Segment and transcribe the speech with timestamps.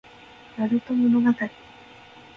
[0.57, 1.37] なると物語